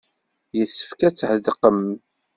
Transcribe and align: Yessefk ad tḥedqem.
Yessefk 0.57 0.99
ad 1.07 1.13
tḥedqem. 1.15 1.81